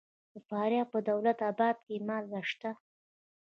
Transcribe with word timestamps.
د 0.33 0.35
فاریاب 0.47 0.87
په 0.93 0.99
دولت 1.09 1.37
اباد 1.51 1.75
کې 1.85 1.95
مالګه 2.07 2.41
شته. 2.49 2.71